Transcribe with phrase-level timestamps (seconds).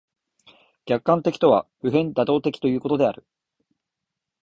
[0.87, 3.23] 客観的とは普遍妥当的ということである。